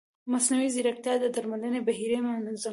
[0.33, 2.69] مصنوعي ځیرکتیا د درملنې بهیر منظموي.